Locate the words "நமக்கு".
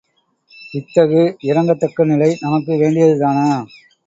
2.41-2.71